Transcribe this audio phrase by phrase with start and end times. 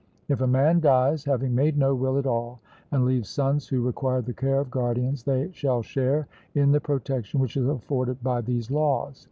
[0.29, 2.59] If a man dies, having made no will at all,
[2.91, 7.39] and leaves sons who require the care of guardians, they shall share in the protection
[7.39, 9.19] which is afforded by these laws.